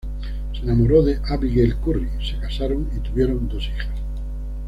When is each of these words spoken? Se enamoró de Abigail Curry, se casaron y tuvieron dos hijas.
Se 0.53 0.61
enamoró 0.63 1.03
de 1.03 1.19
Abigail 1.29 1.75
Curry, 1.77 2.09
se 2.27 2.39
casaron 2.39 2.89
y 2.97 3.01
tuvieron 3.07 3.47
dos 3.47 3.67
hijas. 3.67 3.91